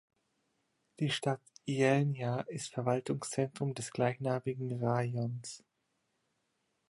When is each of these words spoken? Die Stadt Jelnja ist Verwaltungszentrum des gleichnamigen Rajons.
Die 0.99 1.11
Stadt 1.11 1.43
Jelnja 1.67 2.39
ist 2.47 2.73
Verwaltungszentrum 2.73 3.75
des 3.75 3.91
gleichnamigen 3.91 4.83
Rajons. 4.83 5.63